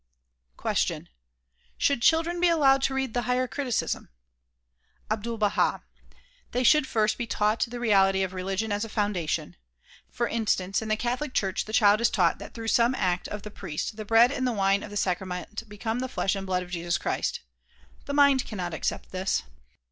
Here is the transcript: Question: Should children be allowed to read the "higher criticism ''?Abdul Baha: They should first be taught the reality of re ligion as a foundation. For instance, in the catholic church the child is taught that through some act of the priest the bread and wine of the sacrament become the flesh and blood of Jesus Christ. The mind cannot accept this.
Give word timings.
Question: 0.57 1.09
Should 1.77 2.01
children 2.01 2.39
be 2.39 2.47
allowed 2.49 2.81
to 2.81 2.93
read 2.95 3.13
the 3.13 3.21
"higher 3.29 3.47
criticism 3.47 4.09
''?Abdul 5.11 5.37
Baha: 5.37 5.83
They 6.53 6.63
should 6.63 6.87
first 6.87 7.19
be 7.19 7.27
taught 7.27 7.63
the 7.67 7.79
reality 7.79 8.23
of 8.23 8.33
re 8.33 8.41
ligion 8.41 8.71
as 8.71 8.83
a 8.83 8.89
foundation. 8.89 9.57
For 10.09 10.27
instance, 10.27 10.81
in 10.81 10.87
the 10.89 10.97
catholic 10.97 11.35
church 11.35 11.65
the 11.65 11.71
child 11.73 12.01
is 12.01 12.09
taught 12.09 12.39
that 12.39 12.55
through 12.55 12.69
some 12.69 12.95
act 12.95 13.27
of 13.27 13.43
the 13.43 13.51
priest 13.51 13.95
the 13.95 14.03
bread 14.03 14.31
and 14.31 14.47
wine 14.57 14.81
of 14.81 14.89
the 14.89 14.97
sacrament 14.97 15.69
become 15.69 15.99
the 15.99 16.09
flesh 16.09 16.33
and 16.33 16.47
blood 16.47 16.63
of 16.63 16.71
Jesus 16.71 16.97
Christ. 16.97 17.41
The 18.05 18.13
mind 18.15 18.43
cannot 18.47 18.73
accept 18.73 19.11
this. 19.11 19.43